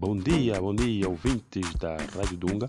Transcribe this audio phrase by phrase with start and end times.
[0.00, 2.68] Bom dia, bom dia, ouvintes da Rádio Dunga.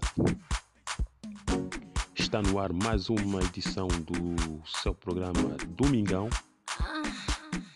[2.15, 6.27] Está no ar mais uma edição do seu programa Domingão,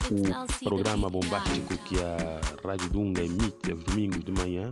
[0.09, 4.71] o programa bombástico que a Rádio Dunga emite aos domingos de manhã.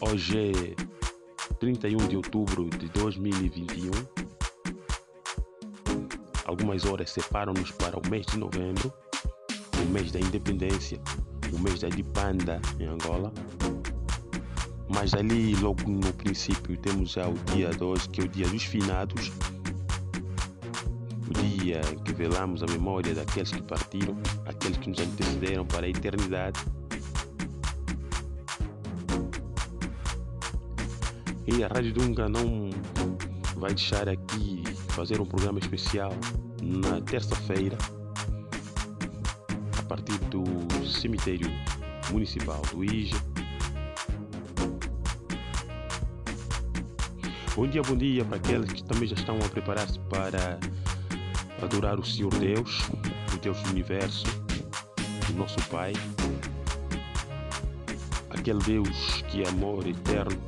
[0.00, 3.90] Hoje é 31 de outubro de 2021.
[6.46, 8.90] Algumas horas separam-nos para o mês de novembro,
[9.84, 10.98] o mês da independência,
[11.52, 13.32] o mês da Dipanda em Angola.
[14.88, 18.62] Mas ali, logo no princípio, temos já o dia 2, que é o dia dos
[18.62, 19.32] finados,
[21.28, 25.88] o dia que velamos a memória daqueles que partiram, aqueles que nos antecederam para a
[25.88, 26.60] eternidade.
[31.46, 32.70] E a Rádio Dunga não
[33.56, 36.12] vai deixar aqui fazer um programa especial
[36.62, 37.76] na terça-feira,
[39.92, 40.42] partir do
[40.86, 41.50] cemitério
[42.10, 43.14] municipal do Ija.
[47.54, 50.58] Bom dia, bom dia para aqueles que também já estão a preparar-se para
[51.60, 52.88] adorar o Senhor Deus,
[53.34, 54.24] o Deus do universo,
[55.28, 55.92] o nosso Pai,
[58.30, 60.40] aquele Deus que é amor eterno,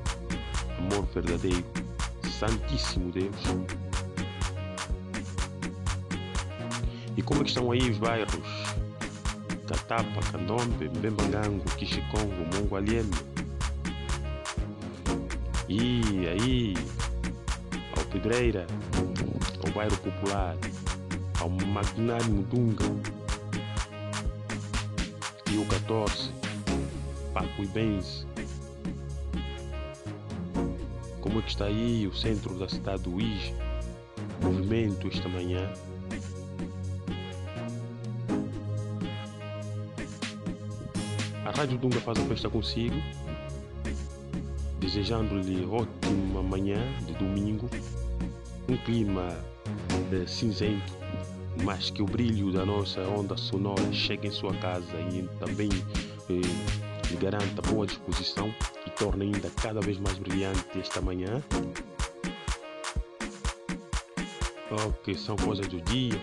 [0.78, 1.62] amor verdadeiro,
[2.38, 3.36] Santíssimo Deus.
[7.14, 8.64] E como é estão aí os bairros?
[9.74, 13.10] Catapa, Candombe, Mbembangango, Quixicongo, Mongualieme.
[15.68, 16.74] E aí,
[17.96, 18.66] ao Pedreira,
[19.66, 20.56] ao bairro Popular,
[21.40, 22.84] ao Magnânimo Dunga
[25.50, 26.30] e o 14,
[27.32, 28.24] Paco e Benz.
[31.20, 33.52] Como é que está aí o centro da cidade do Ige?
[34.40, 35.72] Movimento esta manhã.
[41.44, 42.96] A Rádio Dunga faz a festa consigo,
[44.80, 47.68] desejando-lhe ótima manhã de domingo,
[48.66, 49.28] um clima
[50.10, 50.92] eh, cinzento,
[51.62, 55.68] mas que o brilho da nossa onda sonora chegue em sua casa e também
[56.30, 58.52] eh, lhe garanta boa disposição
[58.86, 61.42] e torne ainda cada vez mais brilhante esta manhã.
[64.70, 66.18] Ok, são coisas do dia.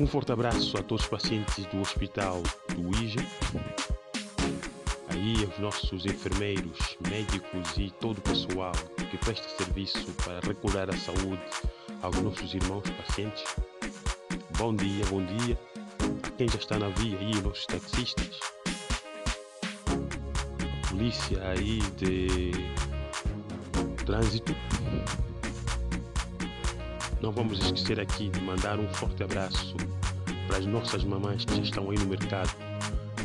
[0.00, 2.42] Um forte abraço a todos os pacientes do Hospital
[2.74, 3.22] do IJA,
[5.10, 8.72] aí aos nossos enfermeiros, médicos e todo o pessoal
[9.10, 11.42] que presta serviço para recordar a saúde
[12.00, 13.44] aos nossos irmãos pacientes.
[14.56, 15.58] Bom dia, bom dia
[16.22, 18.40] a quem já está na via aí, os nossos taxistas,
[20.88, 22.52] polícia aí de
[24.06, 24.56] trânsito.
[27.20, 29.76] Não vamos esquecer aqui de mandar um forte abraço
[30.46, 32.50] para as nossas mamães que já estão aí no mercado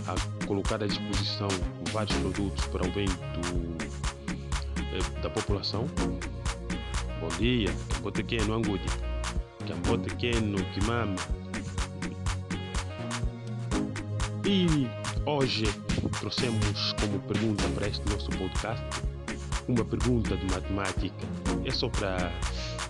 [0.08, 1.48] a colocar à disposição
[1.94, 3.86] vários produtos para o bem do,
[4.80, 5.88] eh, da população.
[7.22, 8.86] Bom dia, Cambote Keno Angudi,
[9.66, 11.16] Cambote Keno Kimama.
[14.46, 14.88] E
[15.26, 15.66] hoje
[16.20, 18.86] trouxemos como pergunta para este nosso podcast
[19.68, 21.26] uma pergunta de matemática.
[21.66, 22.32] É só para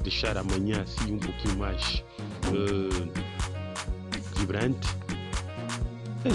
[0.06, 2.04] deixar amanhã assim um pouquinho mais
[2.48, 3.12] uh,
[4.38, 4.88] vibrante.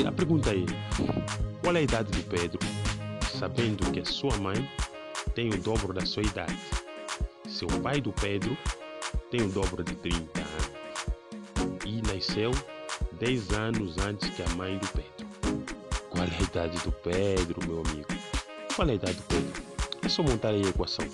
[0.06, 0.64] A pergunta é:
[1.62, 2.58] qual é a idade do Pedro?
[3.38, 4.68] Sabendo que a sua mãe
[5.36, 6.58] tem o dobro da sua idade.
[7.48, 8.56] Seu pai do Pedro
[9.30, 12.50] tem o dobro de 30 anos e nasceu
[13.20, 15.70] 10 anos antes que a mãe do Pedro.
[16.10, 18.08] Qual é a idade do Pedro, meu amigo?
[18.74, 19.62] Qual é a idade do Pedro?
[20.02, 21.06] É só montar aí a equação.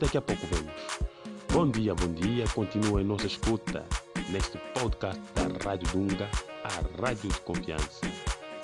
[0.00, 1.11] Daqui a pouco vemos.
[1.52, 2.46] Bom dia, bom dia.
[2.54, 3.84] Continua em nossa escuta
[4.30, 6.26] neste podcast da Rádio Dunga,
[6.64, 8.06] a rádio de confiança.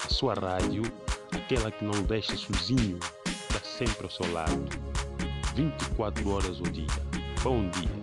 [0.02, 0.82] A sua rádio,
[1.30, 4.64] aquela que não deixa sozinho, está sempre ao seu lado.
[5.54, 6.86] 24 horas ao dia.
[7.42, 7.97] Bom dia.